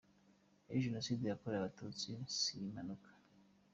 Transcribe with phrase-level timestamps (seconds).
[0.67, 3.09] Ati: "Jenoside yakorewe Abatutsi si impanuka.